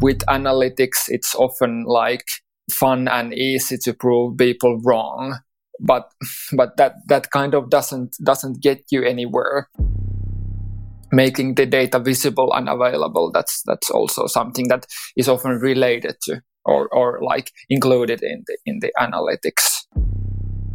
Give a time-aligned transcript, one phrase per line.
[0.00, 2.24] with analytics, it's often like
[2.70, 5.38] fun and easy to prove people wrong.
[5.80, 6.10] But
[6.52, 9.68] but that that kind of doesn't doesn't get you anywhere.
[11.12, 14.86] Making the data visible and available that's that's also something that
[15.16, 19.84] is often related to or, or like included in the in the analytics.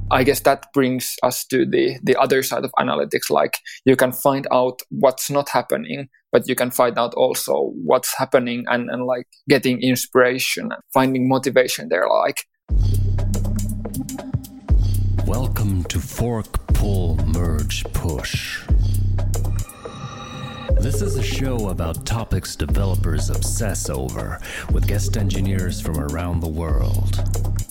[0.09, 3.29] I guess that brings us to the the other side of analytics.
[3.29, 8.18] Like you can find out what's not happening, but you can find out also what's
[8.18, 12.07] happening and, and like getting inspiration and finding motivation there.
[12.07, 12.46] Like
[15.28, 18.64] Welcome to Fork Pull Merge Push.
[20.79, 24.39] This is a show about topics developers obsess over
[24.74, 27.71] with guest engineers from around the world.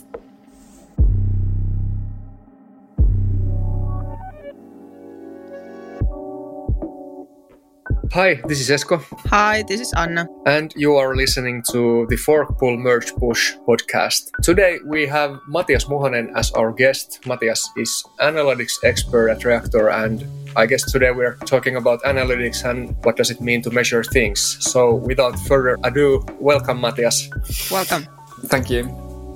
[8.13, 9.01] Hi, this is Esko.
[9.29, 10.27] Hi, this is Anna.
[10.45, 14.33] And you are listening to the Fork Pull Merge Push podcast.
[14.43, 17.25] Today we have Matias Muhonen as our guest.
[17.25, 22.97] Matias is analytics expert at Reaktor and I guess today we're talking about analytics and
[23.05, 24.57] what does it mean to measure things.
[24.59, 27.31] So without further ado, welcome Matias.
[27.71, 28.09] Welcome.
[28.47, 28.91] Thank you.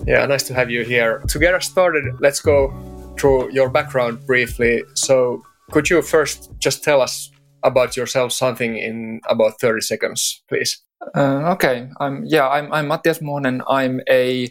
[0.05, 1.23] Yeah, nice to have you here.
[1.29, 2.75] To get us started, let's go
[3.17, 4.83] through your background briefly.
[4.95, 7.31] So could you first just tell us
[7.65, 10.83] about yourself something in about 30 seconds, please?
[11.15, 11.89] Uh, okay.
[12.01, 12.49] I'm yeah.
[12.49, 13.63] I'm I'm Muhonen.
[13.69, 14.49] I'm a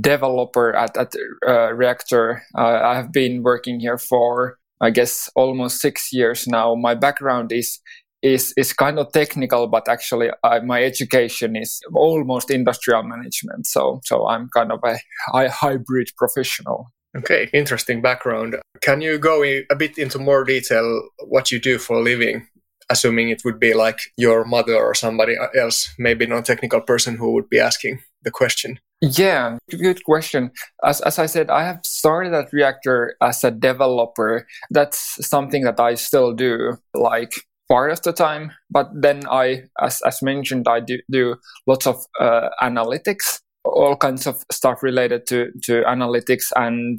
[0.00, 1.14] developer at at
[1.46, 2.40] uh, Reaktor.
[2.56, 6.74] Uh, I have been working here for I guess almost six years now.
[6.74, 7.80] My background is
[8.22, 13.66] is is kind of technical, but actually I, my education is almost industrial management.
[13.66, 16.92] So so I'm kind of a hybrid professional.
[17.16, 18.56] Okay, interesting background.
[18.82, 22.46] Can you go a bit into more detail what you do for a living?
[22.88, 27.48] Assuming it would be like your mother or somebody else, maybe non-technical person who would
[27.48, 28.80] be asking the question.
[29.00, 30.50] Yeah, good question.
[30.84, 34.46] As, as I said, I have started at Reaktor as a developer.
[34.70, 37.32] That's something that I still do, like
[37.68, 38.52] part of the time.
[38.70, 41.36] But then I, as, as mentioned, I do, do
[41.66, 43.40] lots of uh, analytics
[43.74, 46.98] all kinds of stuff related to to analytics and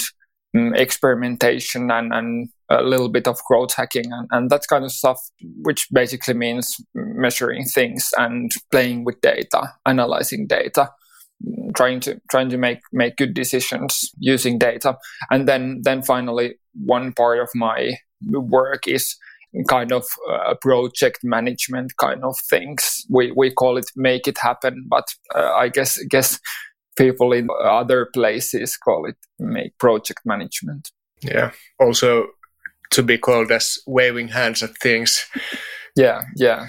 [0.58, 4.92] um, experimentation and and a little bit of growth hacking and, and that kind of
[4.92, 5.20] stuff
[5.64, 10.90] which basically means measuring things and playing with data analyzing data
[11.76, 14.98] trying to trying to make make good decisions using data.
[15.30, 17.92] And then then finally one part of my
[18.30, 19.18] work is
[19.68, 23.06] kind of uh, project management kind of things.
[23.10, 26.40] We we call it make it happen, but uh, I guess guess
[26.98, 30.92] people in other places call it make project management.
[31.22, 31.52] Yeah.
[31.80, 32.28] Also
[32.92, 35.26] to be called as waving hands at things.
[35.96, 36.68] Yeah, yeah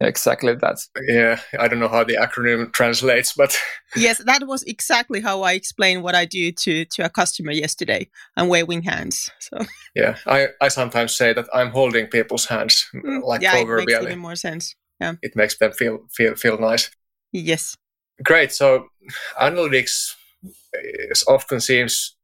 [0.00, 0.78] exactly that.
[1.08, 3.58] Yeah i don't know how the acronym translates but
[3.96, 8.08] yes that was exactly how i explained what i do to to a customer yesterday.
[8.36, 9.58] I'm waving hands so.
[9.94, 14.02] Yeah i i sometimes say that i'm holding people's hands mm, like yeah it makes
[14.02, 15.14] even more sense yeah.
[15.22, 16.90] It makes them feel feel feel nice.
[17.32, 17.76] Yes.
[18.22, 18.88] Great so
[19.40, 20.14] analytics
[21.10, 22.16] is often seems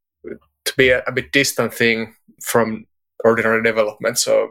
[0.65, 2.85] to be a, a bit distant thing from
[3.23, 4.49] ordinary development so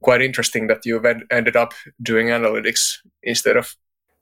[0.00, 1.72] quite interesting that you've ed- ended up
[2.02, 3.74] doing analytics instead of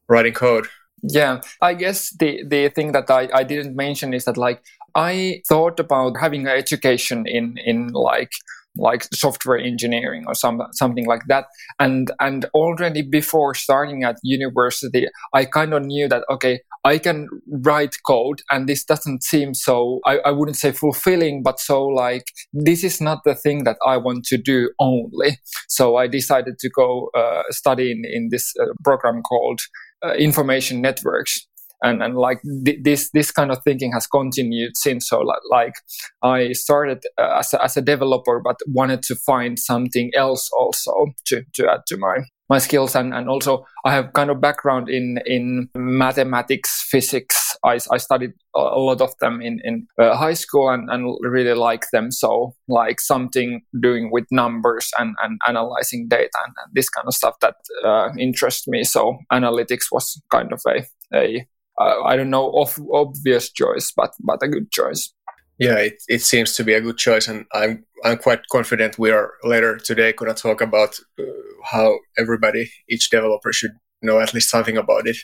[0.08, 0.68] writing code.
[1.02, 4.62] Yeah, I guess the the thing that I, I didn't mention is that like
[4.94, 8.32] I thought about having an education in in like
[8.78, 11.46] like software engineering or some something like that.
[11.78, 17.28] And and already before starting at university i kind of knew that okay i can
[17.64, 22.24] write code and this doesn't seem so I, I wouldn't say fulfilling but so like
[22.52, 25.38] this is not the thing that i want to do only.
[25.68, 29.60] So i decided to go uh, study in, in this uh, program called
[30.04, 31.46] uh, information networks
[31.82, 35.08] and and like th- this this kind of thinking has continued since.
[35.08, 35.74] So like, like
[36.22, 41.06] i started uh, as, a, as a developer but wanted to find something else also
[41.26, 42.94] to, to add to my my skills.
[42.94, 47.56] And, and also I have kind of background in in mathematics physics.
[47.64, 51.54] I, I studied a lot of them in in uh, high school and, and really
[51.54, 52.10] like them.
[52.10, 57.14] So like something doing with numbers and, and analyzing data and, and this kind of
[57.14, 58.84] stuff that uh, interests me.
[58.84, 60.84] So analytics was kind of a
[61.14, 61.46] a
[61.78, 65.12] uh, I don't know, of obvious choice, but but a good choice.
[65.58, 69.10] Yeah, it, it seems to be a good choice, and I'm I'm quite confident we
[69.10, 71.24] are later today going to talk about uh,
[71.64, 75.16] how everybody, each developer, should know at least something about it,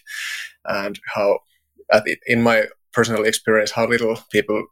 [0.64, 1.38] and how,
[2.26, 4.64] in my personal experience, how little people,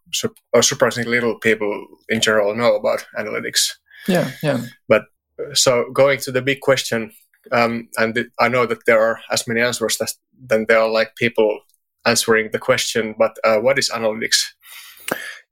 [0.52, 3.72] or surprisingly little people in general, know about analytics.
[4.08, 4.64] Yeah, yeah.
[4.88, 5.02] But
[5.38, 7.12] uh, so going to the big question,
[7.52, 10.18] Um, and I know that there are as many answers as
[10.48, 11.60] then there are like people
[12.06, 13.14] answering the question.
[13.18, 14.42] But uh, what is analytics?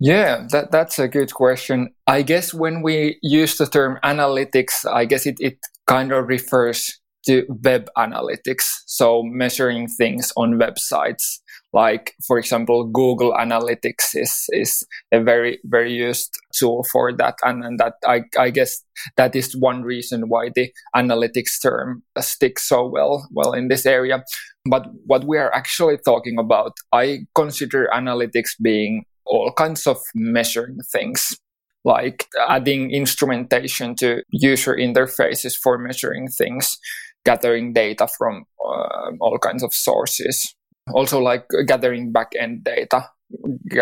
[0.00, 1.93] Yeah, that, that's a good question.
[2.06, 7.00] I guess when we use the term analytics, I guess it, it kind of refers
[7.27, 8.65] to web analytics.
[8.87, 11.39] So measuring things on websites
[11.73, 17.37] like for example google analytics is is a very very used tool for that.
[17.43, 18.82] And, and that I, I guess
[19.17, 24.25] that is one reason why the analytics term sticks so well well in this area.
[24.69, 30.79] But what we are actually talking about i consider analytics being all kinds of measuring
[30.93, 31.38] things.
[31.85, 36.76] Like adding instrumentation to user interfaces for measuring things
[37.25, 40.55] gathering data from uh, all kinds of sources
[40.94, 43.11] also like gathering backend data,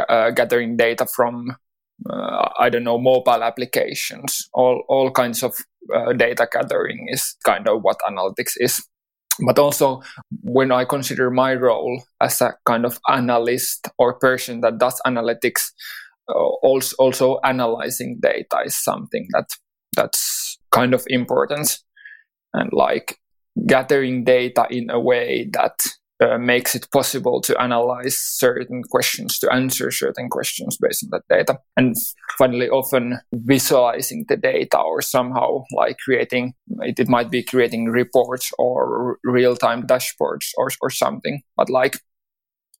[0.08, 1.56] uh, gathering data from
[2.10, 4.48] uh, I don't know mobile applications.
[4.52, 5.54] All all kinds of
[5.94, 8.86] uh, data gathering is kind of what analytics is.
[9.44, 10.02] But also,
[10.42, 15.72] when I consider my role as a kind of analyst or person that does analytics,
[16.28, 16.32] uh,
[16.62, 19.48] also also analyzing data is something that
[19.94, 21.78] that's kind of important,
[22.54, 23.18] and like
[23.66, 25.78] gathering data in a way that
[26.20, 31.22] uh, makes it possible to analyze certain questions, to answer certain questions based on that
[31.28, 31.58] data.
[31.76, 31.94] And
[32.38, 38.50] finally, often visualizing the data or somehow like creating, it, it might be creating reports
[38.58, 41.98] or real time dashboards or, or something, but like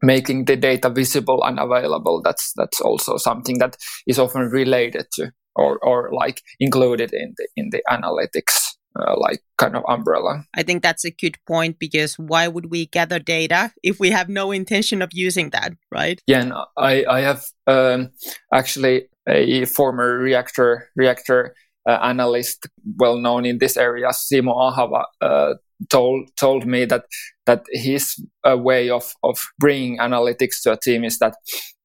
[0.03, 2.23] making the data visible and available.
[2.23, 7.49] That's, that's also something that is often related to or, or like included in the,
[7.57, 10.45] in the analytics uh, like kind of umbrella.
[10.55, 14.29] I think that's a good point because why would we gather data if we have
[14.29, 16.21] no intention of using that, right?
[16.27, 18.11] Yeah, and I I have um,
[18.53, 21.51] actually a former Reaktor Reaktor
[21.89, 22.67] uh, analyst,
[22.97, 25.55] well known in this area, Simo Ahava, uh,
[25.91, 27.05] told told me that
[27.47, 28.17] that his
[28.49, 31.35] uh, way of of bringing analytics to a team is that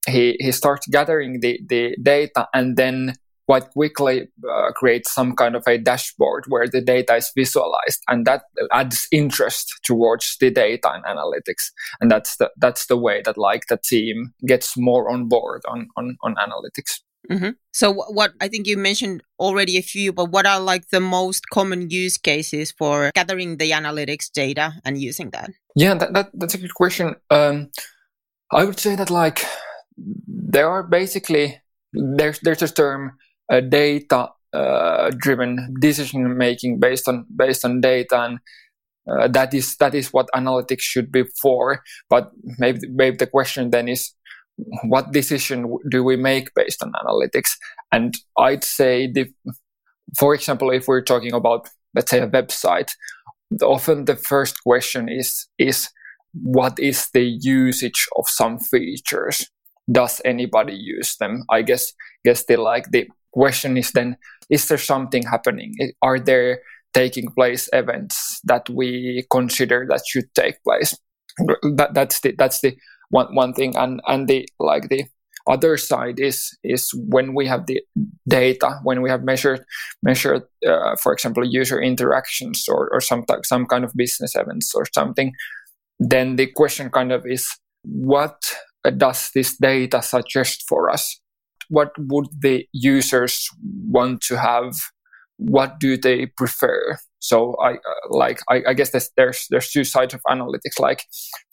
[0.08, 3.14] he he starts gathering the the data and then
[3.52, 8.26] quite quickly uh, create some kind of a dashboard where the data is visualized and
[8.26, 11.64] that adds interest towards the data and analytics.
[12.00, 15.90] And that's the that's the way that like the team gets more on board on
[15.98, 17.02] on, on analytics.
[17.30, 17.52] Mm-hmm.
[17.72, 21.44] so what i think you mentioned already a few but what are like the most
[21.54, 25.52] common use cases for gathering the analytics data and using that?
[25.76, 27.16] Yeah that, that that's a good question.
[27.30, 27.70] Um,
[28.52, 29.46] i would say that like
[29.98, 31.62] there are basically
[31.94, 33.18] there's there's a term
[33.70, 38.40] data uh, driven decision making based on based on data and
[39.10, 41.82] uh, that is that is what analytics should be for.
[42.10, 44.14] But maybe maybe the question then is
[44.84, 47.52] what decision do we make based on analytics?
[47.92, 49.28] And i'd say the
[50.18, 52.92] for example if we're talking about let's say a website
[53.62, 55.90] often the first question is is
[56.34, 59.50] what is the usage of some features?
[59.92, 61.44] Does anybody use them?
[61.50, 61.92] I guess
[62.24, 64.18] guess the like the question is then
[64.50, 65.74] is there something happening?
[66.02, 66.62] Are there
[66.94, 70.98] taking place events that we consider that should take place?
[71.38, 72.76] That, that's the that's the
[73.10, 73.76] one one thing.
[73.78, 75.06] And and the like the
[75.48, 77.82] other side is is when we have the
[78.28, 79.64] data when we have measured
[80.04, 84.86] measured uh, for example user interactions or or some some kind of business events or
[84.94, 85.34] something
[86.00, 87.48] then the question kind of is
[87.84, 88.54] what
[88.98, 91.21] does this data suggest for us
[91.72, 93.50] what would the users
[93.88, 94.76] want to have?
[95.38, 96.98] What do they prefer?
[97.20, 97.78] So i uh,
[98.10, 101.06] like I, I, guess there's, there's there's two sides of analytics like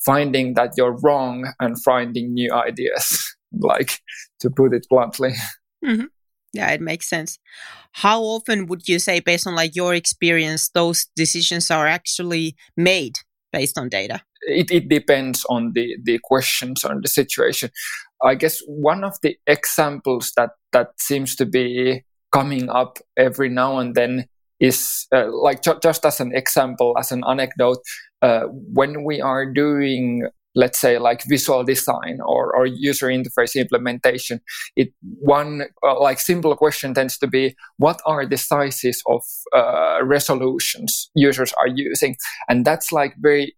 [0.04, 4.00] finding that you're wrong and finding new ideas like
[4.40, 5.34] to put it bluntly.
[5.84, 6.06] Mm-hmm.
[6.52, 7.38] yeah it makes sense.
[7.92, 13.14] How often would you say based on like your experience those decisions are actually made
[13.52, 14.22] based on data?
[14.42, 17.70] It, it depends on the the questions on the situation
[18.22, 23.78] I guess one of the examples that that seems to be coming up every now
[23.78, 24.26] and then
[24.60, 27.78] is uh, like ju- just as an example, as an anecdote,
[28.22, 34.40] uh, when we are doing let's say like visual design or, or user interface implementation
[34.76, 39.22] it one uh, like simple question tends to be what are the sizes of
[39.54, 42.16] uh, resolutions users are using?
[42.48, 43.54] And that's like very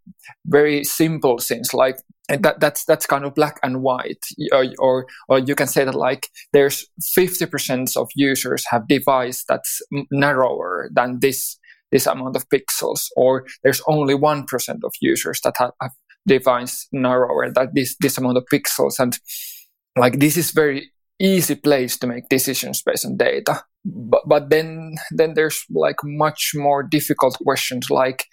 [0.47, 1.97] very simple things like
[2.28, 4.25] that that's that's kind of black and white.
[4.52, 6.87] Or, or or you can say that like there's
[7.18, 9.80] 50% of users have device that's
[10.11, 11.59] narrower than this
[11.92, 14.44] this amount of pixels or there's only 1%
[14.85, 15.90] of users that have, have
[16.39, 19.19] defines narrower that this this amount of pixels and
[19.97, 23.63] like this is very easy place to make decisions based on data.
[23.85, 28.25] But, but then, then there's like much more difficult questions like,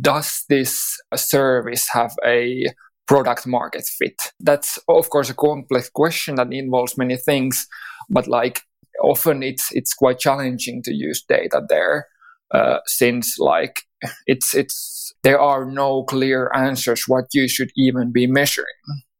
[0.00, 2.66] does this service have a
[3.06, 4.16] product market fit?
[4.40, 7.66] That's of course a complex question that involves many things,
[8.08, 8.62] but like
[9.02, 12.06] often it's it's quite challenging to use data there
[12.52, 13.82] uh, since like
[14.26, 14.74] it's it's
[15.22, 18.66] there are no clear answers what you should even be measuring.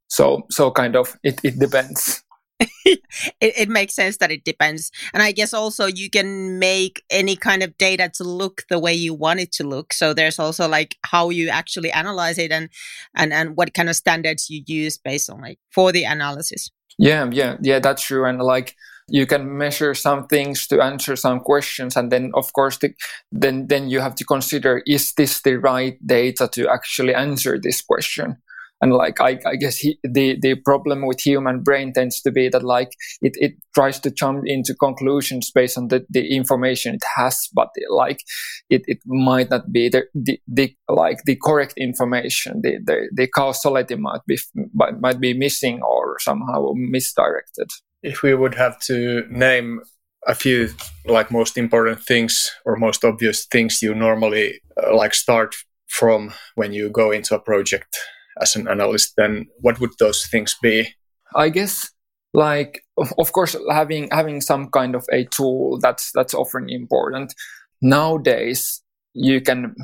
[0.08, 2.22] So so kind of it, it depends.
[2.84, 3.00] it,
[3.40, 4.90] it makes sense that it depends.
[5.12, 8.94] And I guess also you can make any kind of data to look the way
[8.94, 9.92] you want it to look.
[9.92, 12.68] So there's also like how you actually analyze it and
[13.14, 16.70] and and what kind of standards you use based on like for the analysis.
[16.98, 18.24] Yeah, yeah, yeah, that's true.
[18.24, 18.76] And like
[19.08, 22.94] you can measure some things to answer some questions and then of course the,
[23.30, 27.82] then then you have to consider is this the right data to actually answer this
[27.82, 28.36] question?
[28.80, 32.48] And like I, I guess he, the the problem with human brain tends to be
[32.48, 32.90] that like
[33.22, 37.68] it, it tries to jump into conclusions based on the, the information it has but
[37.88, 38.20] like
[38.68, 42.60] it, it might not be the, the, the like the correct information.
[42.62, 44.38] The, the the causality might be
[44.74, 47.70] might be missing or somehow misdirected
[48.04, 49.80] if we would have to name
[50.26, 50.68] a few
[51.06, 55.54] like most important things or most obvious things you normally uh, like start
[55.88, 57.96] from when you go into a project
[58.40, 60.86] as an analyst then what would those things be?
[61.34, 61.90] I guess
[62.34, 62.84] like
[63.18, 67.34] of course having having some kind of a tool that's that's often important.
[67.80, 68.82] Nowadays
[69.14, 69.74] you can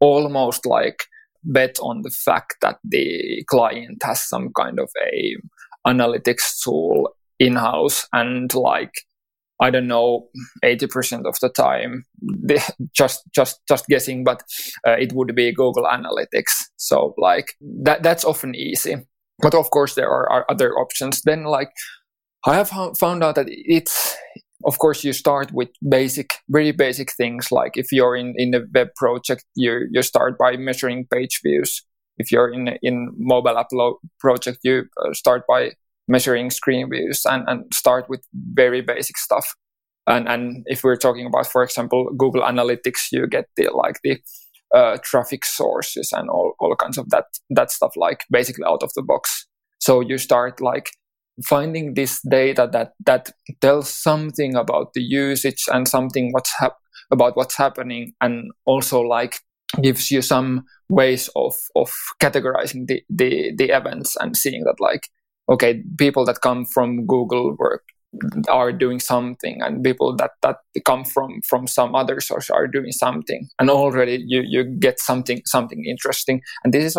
[0.00, 1.04] almost like
[1.42, 5.36] bet on the fact that the client has some kind of a
[5.86, 7.08] analytics tool
[7.38, 8.92] in-house and like
[9.58, 10.28] I don't know,
[10.62, 12.04] 80% of the time,
[12.92, 14.42] just just just guessing, but
[14.86, 16.52] uh, it would be Google Analytics.
[16.76, 18.96] So like that that's often easy.
[19.38, 21.22] But of course, there are, are other options.
[21.22, 21.70] Then like
[22.46, 24.14] I have found out that it's
[24.64, 27.50] of course you start with basic, very basic things.
[27.50, 31.82] Like if you're in in a web project, you you start by measuring page views.
[32.18, 35.72] If you're in in mobile upload project, you uh, start by
[36.08, 39.54] measuring screen views and, and start with very basic stuff.
[40.06, 44.18] And, and if we're talking about, for example, Google Analytics, you get the like the
[44.74, 48.90] uh, traffic sources and all, all kinds of that that stuff like basically out of
[48.94, 49.46] the box.
[49.78, 50.90] So you start like
[51.44, 56.78] finding this data that that tells something about the usage and something what's hap-
[57.10, 59.40] about what's happening and also like
[59.82, 65.08] gives you some ways of of categorizing the, the the events and seeing that like
[65.48, 67.82] okay, people that come from Google work
[68.48, 72.90] are doing something and people that that come from from some other source are doing
[72.90, 76.40] something and already you you get something something interesting.
[76.64, 76.96] And this is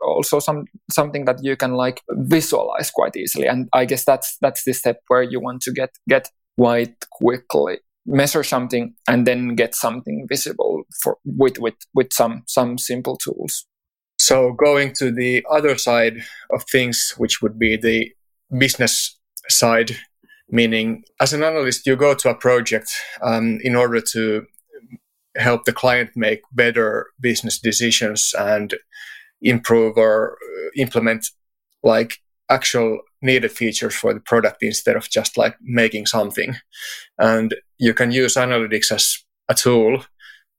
[0.00, 4.62] also some something that you can like visualize quite easily and i guess that's that's
[4.64, 7.78] the step where you want to get get quite quickly.
[8.04, 13.64] Measure something and then get something visible for with with with some some simple tools
[14.22, 18.12] so going to the other side of things, which would be the
[18.56, 19.96] business side,
[20.48, 22.88] meaning as an analyst, you go to a project
[23.20, 24.46] um, in order to
[25.34, 28.74] help the client make better business decisions and
[29.40, 31.26] improve or uh, implement
[31.82, 36.54] like actual needed features for the product instead of just like making something.
[37.18, 40.04] And you can use analytics as a tool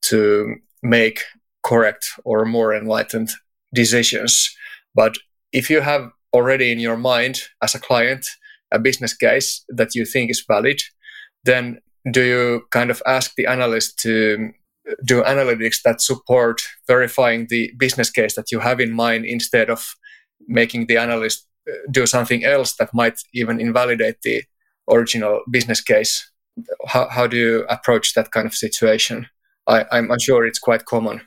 [0.02, 1.22] to make
[1.64, 3.32] correct or more enlightened
[3.74, 4.56] decisions.
[4.96, 5.16] But
[5.52, 8.26] if you have already in your mind as a client
[8.72, 10.82] a business case that you think is valid,
[11.44, 11.80] then
[12.12, 14.52] do you kind of ask the analyst to
[15.06, 19.96] do analytics that support verifying the business case that you have in mind instead of
[20.48, 24.44] making the analyst uh, do something else that might even invalidate the
[24.90, 26.30] original business case?
[26.88, 29.28] How, how do you approach that kind of situation?
[29.68, 31.22] I, I'm sure it's quite common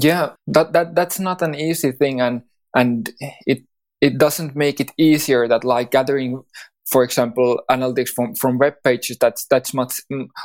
[0.00, 2.42] yeah that that that's not an easy thing and
[2.74, 3.10] and
[3.46, 3.62] it
[4.00, 6.42] it doesn't make it easier that like gathering
[6.86, 10.00] for example analytics from from web pages that's that's much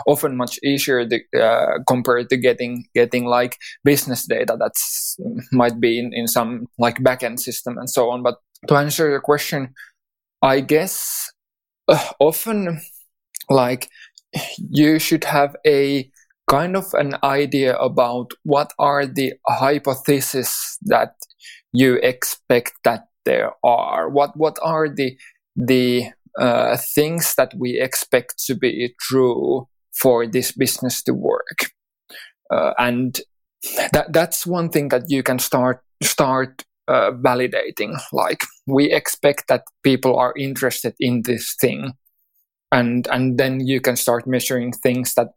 [0.08, 5.18] often much easier to, uh, compared to getting getting like business data that's
[5.52, 8.24] might be in, in some like backend system and so on.
[8.24, 8.38] But
[8.68, 9.74] to answer your question
[10.42, 11.32] i guess
[11.88, 12.82] uh, often
[13.50, 13.90] like
[14.58, 16.10] you should have a
[16.48, 21.14] kind of an idea about what are the hypotheses that
[21.74, 24.10] you expect that there are.
[24.10, 25.18] What what are the
[25.56, 26.08] the
[26.40, 29.68] uh, things that we expect to be true
[30.00, 31.72] for this business to work,
[32.52, 33.20] uh, and
[33.92, 38.00] that that's one thing that you can start start uh, validating.
[38.14, 41.94] Like we expect that people are interested in this thing,
[42.72, 45.30] and and then you can start measuring things that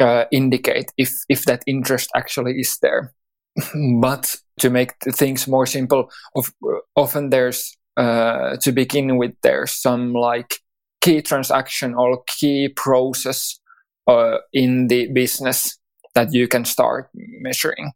[0.00, 3.12] uh, indicate if if that interest actually is there.
[4.00, 6.52] but to make things more simple, of,
[6.96, 10.54] often there's uh, to begin with there's some like
[11.00, 13.60] key transaction or key process
[14.06, 15.78] uh, in the business
[16.14, 17.92] that you can start measuring.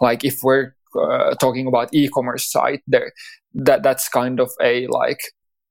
[0.00, 3.12] Like if we're uh, talking about e-commerce site, there
[3.54, 5.20] that that's kind of a like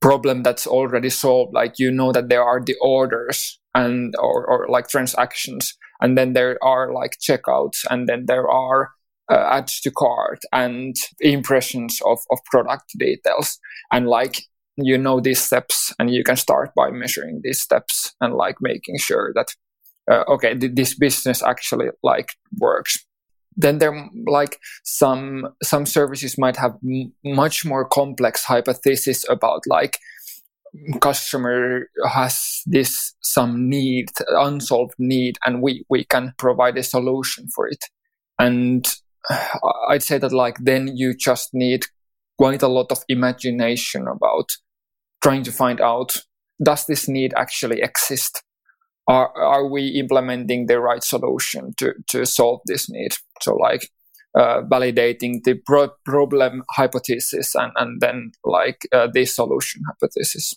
[0.01, 1.53] problem that's already solved.
[1.53, 6.33] Like you know that there are the orders and or, or like transactions, and then
[6.33, 8.91] there are like checkouts, and then there are
[9.31, 13.59] uh, adds to cart and impressions of, of product details.
[13.91, 14.41] And like
[14.81, 18.97] you know these steps and you can start by measuring these steps and like making
[18.97, 19.47] sure that
[20.09, 22.97] uh, okay th- this business actually like works.
[23.55, 29.97] Then there like some some services might have m- much more complex hypothesis about like
[31.01, 37.67] customer has this some need unsolved need and we we can provide a solution for
[37.67, 37.83] it
[38.38, 38.88] and
[39.29, 39.47] uh,
[39.89, 41.85] I'd say that like then you just need
[42.38, 44.49] quite a lot of imagination about
[45.21, 46.17] trying to find out
[46.61, 48.43] does this need actually exist?
[49.07, 53.13] Are are we implementing the right solution to to solve this need?
[53.41, 53.89] So like
[54.36, 60.53] uh, validating the pro- problem hypothesis and and then like uh, the solution hypothesis.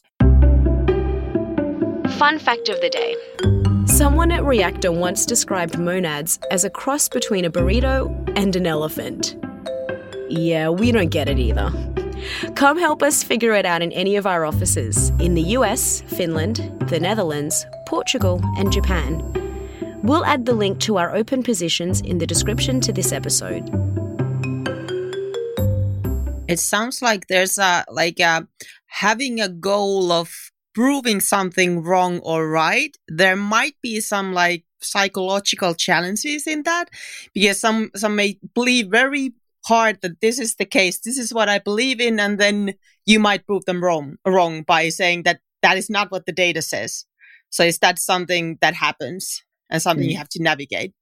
[2.18, 3.16] Fun fact of the day.
[3.86, 9.36] Someone at Reaktor once described monads as a cross between a burrito and an elephant.
[10.28, 11.72] Yeah, we don't get it either.
[12.54, 16.56] Come help us figure it out in any of our offices in the US, Finland,
[16.88, 19.20] the Netherlands, Portugal, and Japan.
[20.02, 23.68] We'll add the link to our open positions in the description to this episode.
[26.48, 28.48] It sounds like there's a like a
[28.86, 35.74] having a goal of proving something wrong or right, there might be some like psychological
[35.74, 36.90] challenges in that
[37.32, 39.32] because some some may believe very
[39.66, 42.74] hard that this is the case this is what i believe in and then
[43.06, 46.60] you might prove them wrong wrong by saying that that is not what the data
[46.60, 47.04] says
[47.48, 50.12] so is that something that happens and something mm.
[50.12, 50.92] you have to navigate.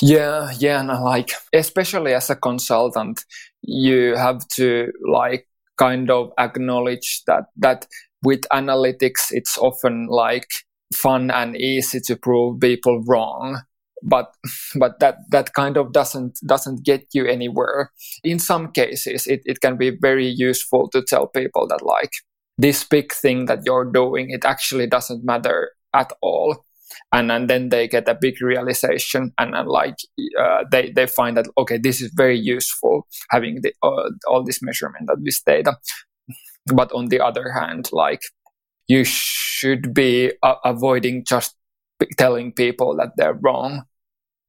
[0.00, 3.24] Yeah yeah and like especially as a consultant
[3.62, 5.46] you have to like
[5.78, 7.86] kind of acknowledge that that
[8.22, 10.48] with analytics, it's often like
[10.94, 13.60] fun and easy to prove people wrong
[14.02, 14.34] but
[14.76, 17.90] but that that kind of doesn't doesn't get you anywhere.
[18.22, 22.12] In some cases it, it can be very useful to tell people that like
[22.58, 26.64] this big thing that you're doing it actually doesn't matter at all
[27.14, 29.94] and, and then they get a big realization and, and like
[30.38, 34.60] uh, they, they find that okay this is very useful having the, uh, all this
[34.60, 35.76] measurement of this data.
[36.66, 38.22] But on the other hand like
[38.88, 41.54] you should be uh, avoiding just
[42.18, 43.84] telling people that they're wrong.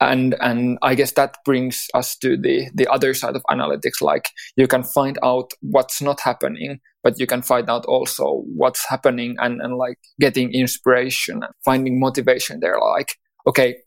[0.01, 4.29] And and i guess that brings us to the the other side of analytics like
[4.57, 9.35] you can find out what's not happening but you can find out also what's happening
[9.39, 12.79] and and like getting inspiration and finding motivation there.
[12.79, 13.15] Like
[13.47, 13.77] okay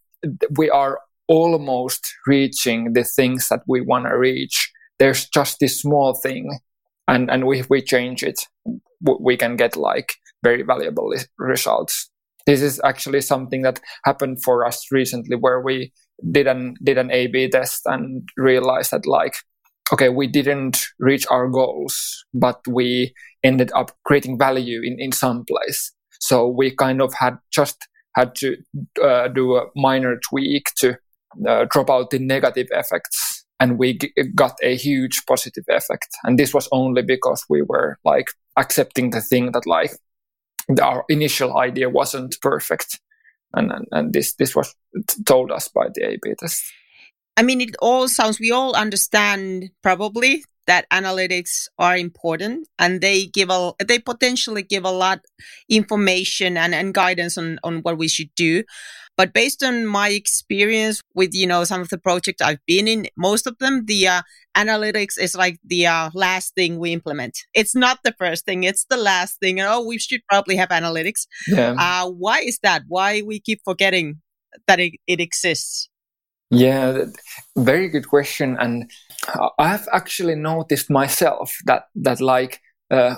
[0.56, 4.72] we are almost reaching the things that we want to reach.
[4.98, 6.58] There's just this small thing
[7.08, 8.40] and and if we change it.
[9.00, 12.10] We can get like very valuable results.
[12.46, 15.92] This is actually something that happened for us recently where we
[16.30, 19.34] did an did an a b test and realized that like
[19.92, 25.44] okay we didn't reach our goals but we ended up creating value in in some
[25.44, 25.92] place.
[26.20, 27.76] So we kind of had just
[28.16, 28.56] had to
[29.02, 30.96] uh, do a minor tweak to
[31.48, 33.44] uh, drop out the negative effects.
[33.60, 36.08] And we g- got a huge positive effect.
[36.24, 39.92] And this was only because we were like accepting the thing that like
[40.82, 43.00] our initial idea wasn't perfect.
[43.54, 44.74] And and, and this this was
[45.26, 46.62] told us by the a b test
[47.38, 53.26] i mean it all sounds we all understand probably that analytics are important and they
[53.26, 55.20] give a they potentially give a lot
[55.68, 58.62] information and, and guidance on on what we should do
[59.18, 63.08] but based on my experience with, you know, some of the projects I've been in,
[63.16, 64.22] most of them, the uh,
[64.56, 67.36] analytics is like the uh, last thing we implement.
[67.52, 69.58] It's not the first thing, it's the last thing.
[69.58, 71.26] And, oh, we should probably have analytics.
[71.48, 71.74] Yeah.
[71.76, 72.82] Uh, why is that?
[72.86, 74.22] Why we keep forgetting
[74.68, 75.90] that it, it exists?
[76.50, 77.04] Yeah,
[77.56, 78.56] very good question.
[78.58, 78.90] And
[79.58, 83.16] I've actually noticed myself that, that like, uh,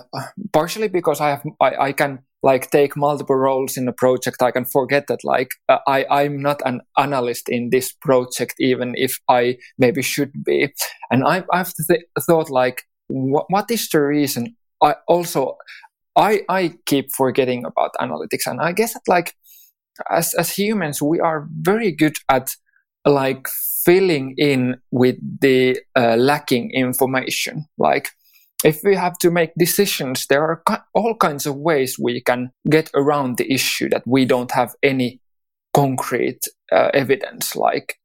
[0.53, 4.51] partially because I have, I, I can like take multiple roles in a project i
[4.51, 9.19] can forget that like uh, i i'm not an analyst in this project even if
[9.29, 10.73] i maybe should be
[11.11, 15.59] and I, i've th- thought like what, what is the reason i also
[16.17, 19.35] i i keep forgetting about analytics and i guess that like
[20.11, 22.55] as as humans we are very good at
[23.05, 23.47] like
[23.85, 28.11] filling in with the uh, lacking information like
[28.63, 32.91] if we have to make decisions there are all kinds of ways we can get
[32.95, 35.21] around the issue that we don't have any
[35.73, 38.01] concrete uh, evidence like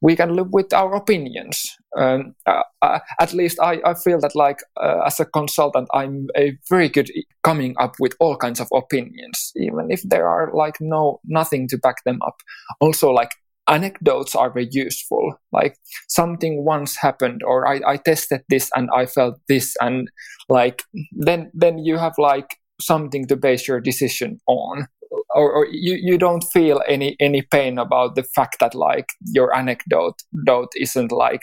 [0.00, 1.76] we can live with our opinions.
[1.96, 6.28] Um, uh, uh, at least I, I feel that like uh, as a consultant, I'm
[6.36, 7.10] a very good
[7.44, 11.78] coming up with all kinds of opinions, even if there are like no nothing to
[11.78, 12.36] back them up.
[12.80, 13.30] Also, like
[13.68, 15.34] anecdotes are very useful.
[15.52, 15.76] Like
[16.08, 20.08] something once happened, or I, I tested this and I felt this, and
[20.48, 24.86] like then then you have like something to base your decision on
[25.34, 29.54] or, or, you, you don't feel any any pain about the fact that like your
[29.54, 30.14] anecdote
[30.46, 31.42] dot isn't like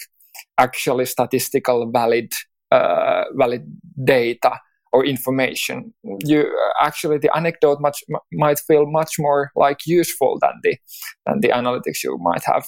[0.57, 2.31] actually statistical valid
[2.71, 3.63] uh, valid
[4.03, 4.59] data
[4.95, 5.93] or information.
[6.23, 10.77] You actually the anecdote much m- might feel much more like useful than the
[11.25, 12.65] than the analytics you might have.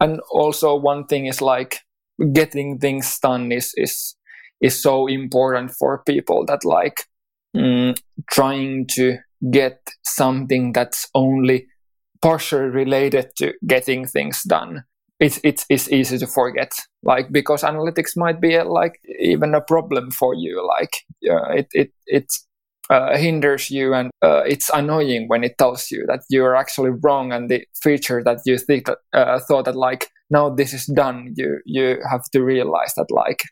[0.00, 1.80] And also one thing is like
[2.32, 4.16] getting things done is is
[4.60, 6.98] is so important for people that like
[7.56, 7.98] mm,
[8.30, 9.18] trying to
[9.50, 11.66] get something that's only
[12.20, 14.84] partially related to getting things done
[15.22, 19.60] it's it's it's easy to forget like because analytics might be a, like even a
[19.60, 20.94] problem for you like
[21.30, 22.32] uh, it it it
[22.90, 27.32] uh, hinders you and uh, it's annoying when it tells you that you're actually wrong
[27.32, 31.32] and the feature that you think that, uh, thought that like now this is done
[31.36, 33.42] you you have to realize that like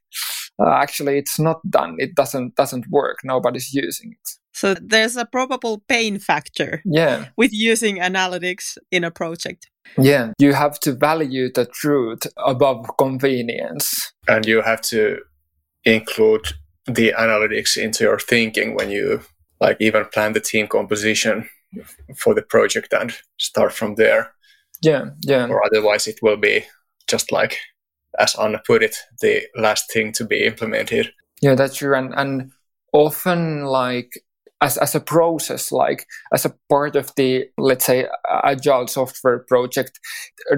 [0.60, 5.24] uh, actually it's not done it doesn't doesn't work nobody's using it so there's a
[5.24, 7.28] probable pain factor yeah.
[7.36, 9.69] with using analytics in a project.
[9.98, 14.12] Yeah, you have to value the truth above convenience.
[14.28, 15.18] And you have to
[15.84, 16.46] include
[16.86, 19.22] the analytics into your thinking when you
[19.60, 21.48] like even plan the team composition
[22.16, 24.32] for the project and start from there.
[24.82, 25.46] Yeah, yeah.
[25.48, 26.64] Or otherwise it will be
[27.06, 27.58] just like
[28.18, 31.12] as Anna put it, the last thing to be implemented.
[31.40, 31.94] Yeah, that's true.
[31.94, 32.52] And and
[32.92, 34.22] often like
[34.60, 38.06] as, as a process, like as a part of the, let's say,
[38.44, 39.98] agile software project,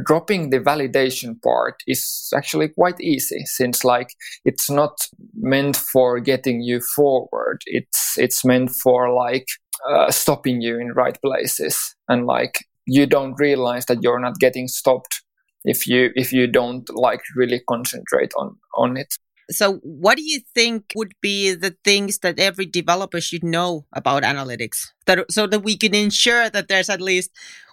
[0.05, 4.09] dropping the validation part is actually quite easy since like
[4.45, 7.61] it's not meant for getting you forward.
[7.67, 9.47] It's, it's meant for like
[9.89, 11.95] uh, stopping you in right places.
[12.09, 15.23] And like you don't realize that you're not getting stopped
[15.65, 19.15] if you, if you don't like really concentrate on, on it.
[19.53, 24.23] So, what do you think would be the things that every developer should know about
[24.23, 27.31] analytics, that so that we can ensure that there's at least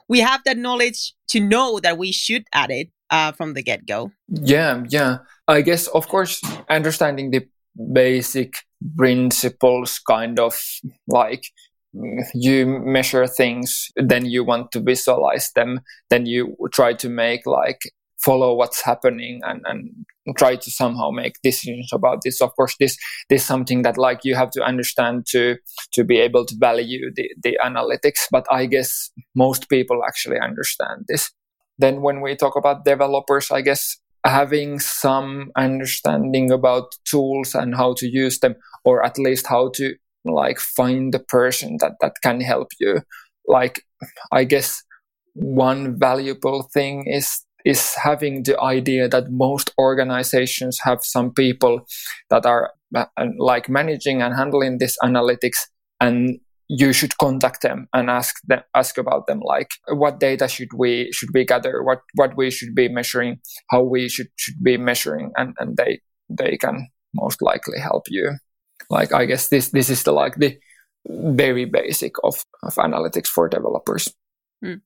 [0.07, 3.85] we have that knowledge to know that we should add it uh, from the get
[3.85, 4.11] go?
[4.27, 5.19] Yeah, yeah.
[5.47, 7.47] I guess, of course, understanding the
[7.93, 8.55] basic
[8.97, 10.59] principles, kind of
[11.07, 11.43] like
[12.33, 17.81] you measure things, then you want to visualize them, then you try to make like
[18.23, 20.05] follow what's happening and, and
[20.37, 22.41] try to somehow make decisions about this.
[22.41, 22.97] Of course this
[23.29, 25.57] this is something that like you have to understand to
[25.93, 31.05] to be able to value the, the analytics but i guess most people actually understand
[31.07, 31.31] this.
[31.77, 37.93] Then when we talk about developers i guess having some understanding about tools and how
[37.93, 42.41] to use them or at least how to like find the person that that can
[42.41, 43.01] help you
[43.47, 43.83] like
[44.33, 44.83] i guess
[45.33, 51.81] one valuable thing is is having the idea that most organizations have some people
[52.29, 53.05] that are uh,
[53.37, 55.67] like managing and handling this analytics
[55.99, 60.69] and you should contact them and ask them ask about them like what data should
[60.75, 61.83] we should we gather?
[61.83, 63.39] What what we should be measuring?
[63.71, 65.31] How we should should be measuring?
[65.35, 68.33] And and they they can most likely help you.
[68.89, 70.57] Like i guess this this is the like the
[71.07, 74.13] very basic of, of analytics for developers.
[74.63, 74.81] Mm.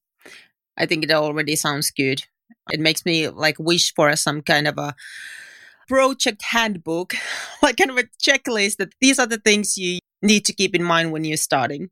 [0.77, 2.21] i think it already sounds good
[2.71, 4.95] it makes me like wish for some kind of a
[5.87, 7.13] project handbook,
[7.61, 10.83] like kind of a checklist that these are the things you need to keep in
[10.83, 11.89] mind when you're starting.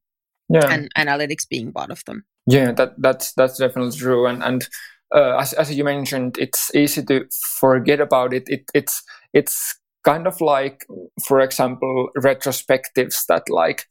[0.50, 0.68] Yeah.
[0.70, 2.26] And analytics being part of them.
[2.46, 4.26] Yeah, that that's that's definitely true.
[4.28, 4.68] And and
[5.16, 7.26] uh, as as you mentioned, it's easy to
[7.60, 8.44] forget about it.
[8.48, 9.02] It it's
[9.34, 10.86] it's kind of like,
[11.26, 13.86] for example, retrospectives that like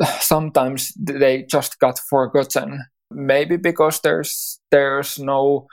[0.20, 2.84] sometimes they just got forgotten.
[3.10, 5.66] Maybe because there's there's no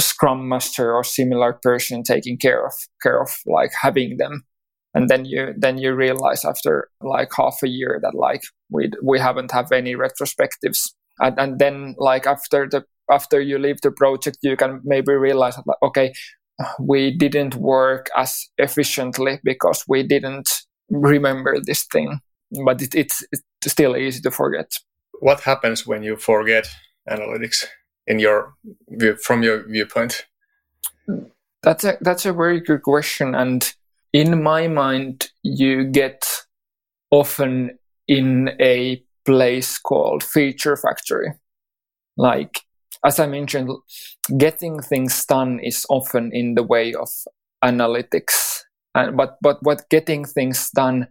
[0.00, 4.44] scrum master or similar person taking care of care of like having them
[4.94, 9.18] and then you then you realize after like half a year that like we we
[9.18, 14.38] haven't have any retrospectives and, and then like after the after you leave the project
[14.42, 16.12] you can maybe realize that like, okay
[16.78, 20.48] we didn't work as efficiently because we didn't
[20.90, 22.20] remember this thing.
[22.64, 24.70] But it, it's, it's still easy to forget.
[25.20, 26.66] What happens when you forget
[27.08, 27.66] analytics
[28.06, 28.54] in your
[28.88, 30.26] view, from your viewpoint?
[31.62, 33.72] That's a that's a very good question, and
[34.12, 36.24] in my mind, you get
[37.10, 41.34] often in a place called feature factory.
[42.16, 42.62] Like
[43.04, 43.70] as I mentioned,
[44.36, 47.08] getting things done is often in the way of
[47.64, 48.62] analytics.
[48.94, 51.08] And, but but what getting things done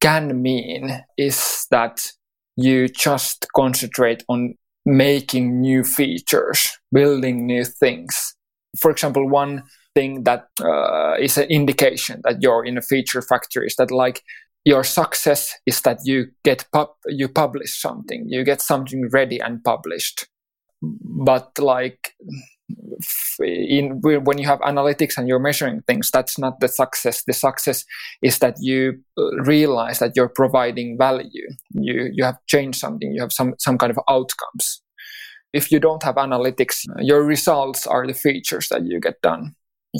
[0.00, 2.10] can mean is that
[2.56, 8.34] you just concentrate on making new features, building new things.
[8.78, 9.64] For example, one
[9.94, 14.22] thing that uh, is an indication that you're in a feature factory is that like
[14.64, 19.62] your success is that you get pub- you publish something, you get something ready and
[19.64, 20.26] published.
[20.80, 22.14] But like
[23.40, 27.22] in when you have analytics and you're measuring things that's not the success.
[27.24, 27.84] The success
[28.22, 31.48] is that you uh, realize that you're providing value.
[31.70, 33.12] You you have changed something.
[33.12, 34.82] You have some some kind of outcomes.
[35.52, 39.54] If you don't have analytics your results are the features that you get done.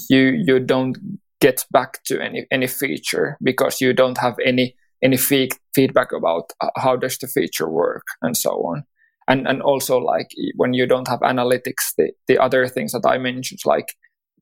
[0.09, 0.97] You you don't
[1.41, 6.53] get back to any any feature because you don't have any any feed, feedback about
[6.61, 8.85] uh, how does the feature work and so on
[9.29, 13.19] and and also like when you don't have analytics the, the other things that i
[13.19, 13.95] mentioned like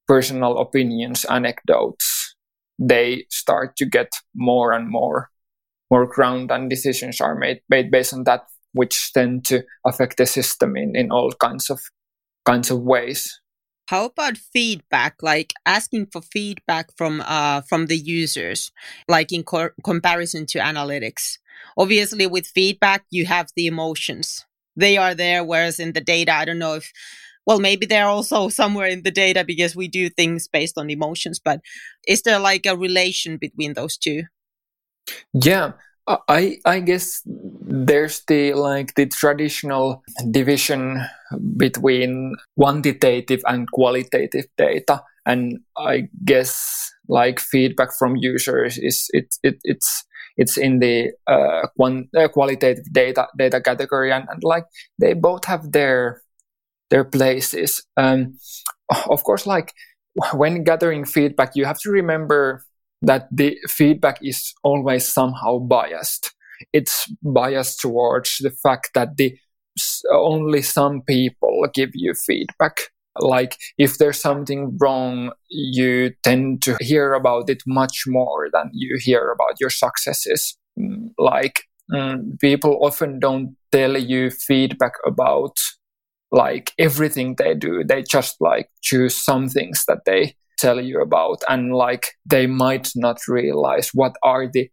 [0.06, 2.34] personal opinions anecdotes
[2.78, 5.28] they start to get more and more
[5.90, 10.26] more ground and decisions are made made based on that which tend to affect the
[10.26, 11.80] system in, in all kinds of
[12.44, 13.40] kinds of ways.
[13.88, 15.16] How about feedback?
[15.20, 18.70] Like asking for feedback from uh from the users
[19.08, 21.38] like in co- comparison to analytics.
[21.76, 24.46] Obviously with feedback you have the emotions
[24.80, 26.92] they are there whereas in the data i don't know if
[27.46, 31.38] well maybe they're also somewhere in the data because we do things based on emotions
[31.38, 31.60] but
[32.06, 34.22] is there like a relation between those two?
[35.32, 35.72] Yeah
[36.28, 41.00] i i guess there's the like the traditional division
[41.56, 49.58] between quantitative and qualitative data and i guess like feedback from users is it, it
[49.64, 50.04] it's
[50.40, 51.68] it's in the uh,
[52.16, 54.64] uh, qualitative data data category, and, and like
[54.98, 56.22] they both have their
[56.88, 57.84] their places.
[57.98, 58.38] Um,
[59.10, 59.74] of course, like
[60.32, 62.64] when gathering feedback, you have to remember
[63.02, 66.32] that the feedback is always somehow biased.
[66.72, 69.36] It's biased towards the fact that the
[70.10, 72.76] only some people give you feedback
[73.18, 78.96] like if there's something wrong you tend to hear about it much more than you
[79.00, 80.56] hear about your successes.
[80.78, 85.56] Mm, like mm, people often don't tell you feedback about
[86.32, 87.82] like everything they do.
[87.84, 92.90] They just like choose some things that they tell you about and like they might
[92.94, 94.70] not realize what are the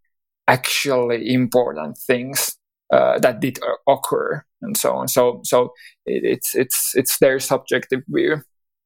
[0.47, 2.56] actually important things
[2.91, 5.07] uh, that did occur and so on.
[5.07, 5.73] So so
[6.05, 8.41] it, it's it's it's their subjective view,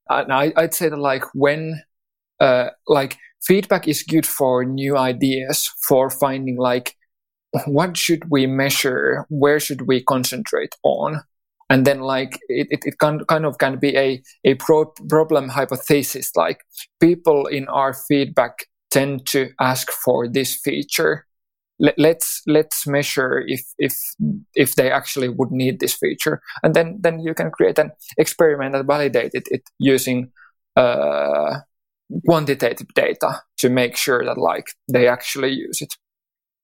[0.10, 1.82] and I, I'd say that like when
[2.40, 6.96] uh, like feedback is good for new ideas for finding like
[7.66, 11.22] what should we measure where should we concentrate on
[11.70, 15.50] and then like it, it, it can kind of can be a, a pro- problem
[15.50, 16.62] hypothesis like
[17.00, 21.26] people in our feedback tend to ask for this feature
[21.82, 23.94] let, let's let's measure if if
[24.56, 26.42] if they actually would need this feature.
[26.64, 30.32] And then then you can create an experiment and validate it, it using
[30.78, 31.60] uh,
[32.26, 35.98] quantitative data to make sure that like they actually use it.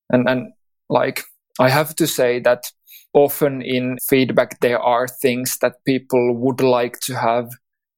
[0.09, 0.53] And and
[0.89, 1.23] like
[1.59, 2.71] i have to say that
[3.13, 7.49] often in feedback there are things that people would like to have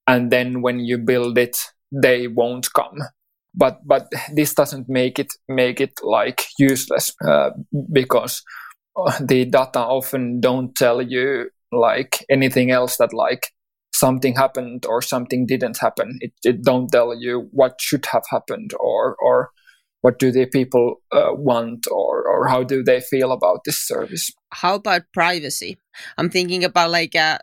[0.08, 1.58] and then when you build it
[1.92, 3.00] they won't come
[3.54, 7.52] but but this doesn't make it make it like useless uh,
[7.92, 8.44] because
[8.96, 13.52] uh, the data often don't tell you like anything else that like
[13.94, 16.18] something happened or something didn't happen.
[16.22, 19.50] It, it don't tell you what should have happened or or
[20.02, 24.32] what do the people uh, want or or how do they feel about this service.
[24.54, 25.78] How about privacy?
[26.18, 27.40] I'm thinking about like uh,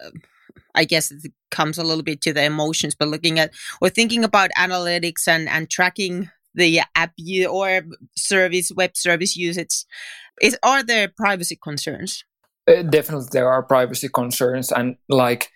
[0.76, 4.22] I guess it comes a little bit to the emotions, but looking at or thinking
[4.22, 7.12] about analytics and, and tracking the app
[7.50, 7.82] or
[8.16, 9.84] service, web service usage,
[10.40, 12.24] is, are there privacy concerns?
[12.68, 15.50] Uh, definitely, there are privacy concerns, and like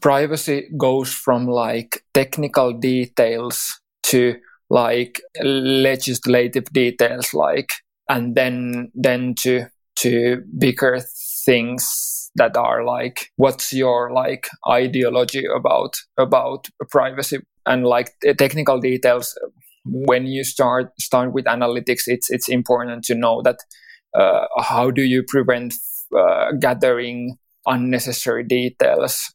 [0.00, 4.36] privacy goes from like technical details to
[4.70, 7.70] like legislative details, like
[8.08, 11.00] and then then to to bigger
[11.44, 19.38] things that are like what's your like ideology about about privacy and like technical details?
[19.84, 23.58] When you start start with analytics it's it's important to know that
[24.14, 25.74] uh, how do you prevent
[26.16, 29.34] uh, gathering unnecessary details?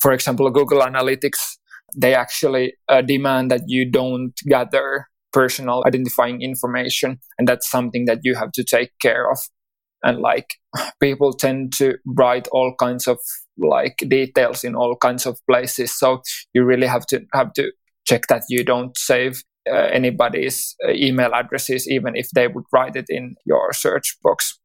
[0.00, 1.56] For example google analytics
[1.96, 8.18] they actually uh, demand that you don't gather personal identifying information and that's something that
[8.22, 9.38] you have to take care of
[10.02, 10.54] and like
[11.00, 13.18] people tend to write all kinds of
[13.58, 16.22] like details in all kinds of places so
[16.54, 17.70] you really have to have to
[18.06, 22.96] check that you don't save uh, anybody's uh, email addresses even if they would write
[22.96, 24.58] it in your search box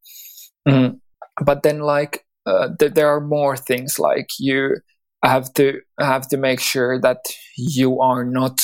[0.67, 0.98] mm.
[1.43, 4.76] but then like uh, th- there are more things like you
[5.24, 7.17] have to have to make sure that
[7.58, 8.60] you are not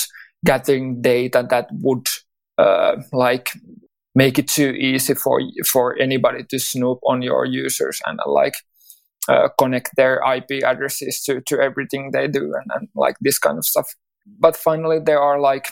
[0.45, 2.07] gathering data that would
[2.57, 3.51] uh, like
[4.15, 8.55] make it too easy for for anybody to snoop on your users and uh, like
[9.29, 13.57] uh, connect their IP addresses to to everything they do and, and like this kind
[13.57, 13.95] of stuff.
[14.39, 15.67] But finally, there are like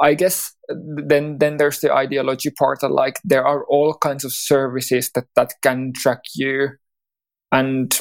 [0.00, 4.32] I guess then then there's the ideology part that like there are all kinds of
[4.32, 6.70] services that that can track you
[7.50, 8.00] and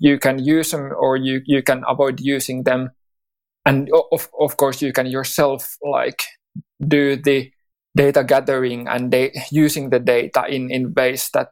[0.00, 2.90] you can use them or you you can avoid using them
[3.64, 6.22] and of of course you can yourself like
[6.86, 7.50] do the
[7.96, 9.14] data gathering and
[9.50, 11.48] using the data in in ways that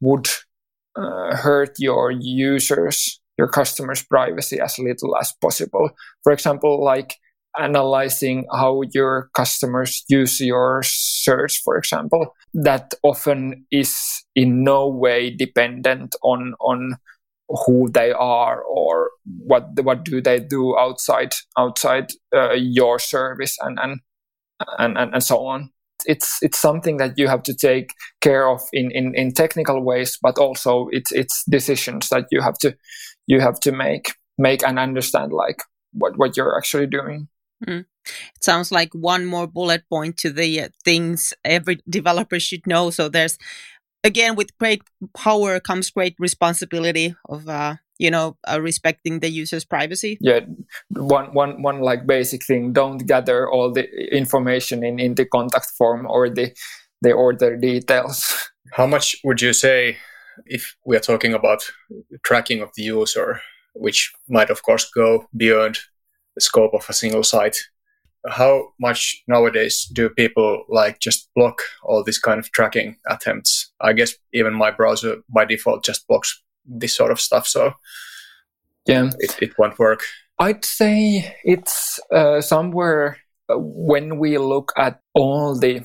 [0.00, 0.26] would
[0.96, 5.90] uh, hurt your users your customers privacy as little as possible.
[6.24, 7.14] For example like
[7.58, 15.30] analyzing how your customers use your search for example that often is in no way
[15.30, 16.96] dependent on on
[17.48, 23.78] who they are or what what do they do outside outside uh, your service and,
[23.80, 24.00] and
[24.78, 25.70] and and so on.
[26.06, 30.16] It's it's something that you have to take care of in, in, in technical ways
[30.22, 32.76] but also it's it's decisions that you have to
[33.26, 37.28] you have to make make and understand like what what you're actually doing.
[37.66, 37.86] Mm.
[38.36, 42.90] it sounds like one more bullet point to the uh, things every developer should know.
[42.90, 43.36] So there's
[44.04, 44.82] again with great
[45.16, 50.18] power comes great responsibility of uh, you know uh, respecting the user's privacy?
[50.20, 50.40] Yeah
[50.90, 55.70] one one one like basic thing don't gather all the information in in the contact
[55.76, 56.52] form or the
[57.02, 58.50] the order details.
[58.72, 59.96] How much would you say
[60.46, 61.70] if we are talking about
[62.22, 63.40] tracking of the user
[63.74, 65.78] which might of course go beyond
[66.34, 67.56] the scope of a single site
[68.28, 73.70] how much nowadays do people like just block all this kind of tracking attempts?
[73.80, 77.46] I guess even my browser by default just blocks this sort of stuff.
[77.46, 77.72] So
[78.86, 79.10] yeah.
[79.18, 80.02] it, it won't work.
[80.38, 83.18] I'd say it's uh, somewhere
[83.50, 85.84] uh, when we look at all the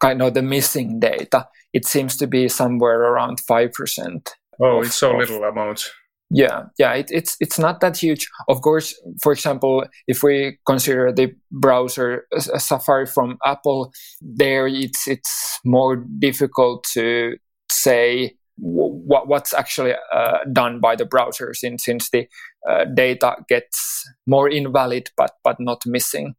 [0.00, 4.28] kind of the missing data it seems to be somewhere around 5%
[4.60, 5.90] oh of, it's so of, little amount.
[6.30, 8.28] Yeah yeah it, it's it's not that huge.
[8.48, 15.06] Of course for example if we consider the browser a safari from apple there it's
[15.06, 17.36] it's more difficult to
[17.70, 22.26] say what, what's actually uh, done by the browser since since the
[22.68, 26.34] uh, data gets more invalid but but not missing.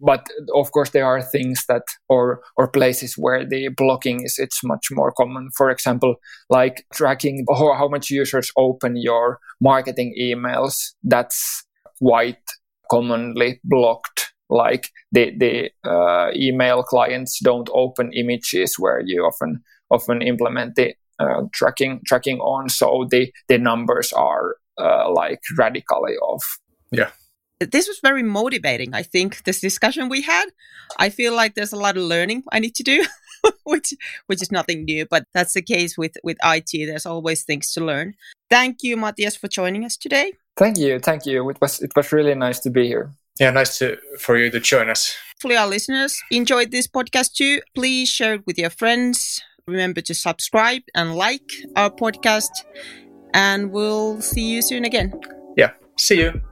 [0.00, 4.64] But of course there are things that or or places where the blocking is it's
[4.64, 5.50] much more common.
[5.56, 6.16] For example
[6.48, 11.64] like tracking how, how much users open your marketing emails that's
[11.98, 12.38] quite
[12.90, 14.32] commonly blocked.
[14.50, 20.94] Like the the uh, email clients don't open images where you often often implement the
[21.52, 26.58] tracking tracking on so the the numbers are uh, like radically off
[26.90, 27.10] yeah
[27.60, 28.94] this was very motivating.
[28.94, 30.46] I think this discussion we had.
[30.98, 33.04] I feel like there's a lot of learning I need to do,
[33.64, 33.94] which
[34.26, 36.70] which is nothing new, but that's the case with with IT.
[36.72, 38.14] There's always things to learn.
[38.50, 40.32] Thank you, Matthias, for joining us today.
[40.56, 41.48] Thank you, thank you.
[41.50, 43.10] It was it was really nice to be here.
[43.40, 45.16] Yeah, nice to for you to join us.
[45.34, 47.60] Hopefully, our listeners enjoyed this podcast too.
[47.74, 49.42] Please share it with your friends.
[49.66, 52.50] Remember to subscribe and like our podcast,
[53.32, 55.18] and we'll see you soon again.
[55.56, 56.42] Yeah, see you.